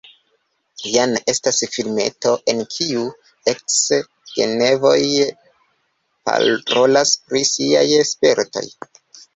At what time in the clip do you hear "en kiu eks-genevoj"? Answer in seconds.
2.53-5.03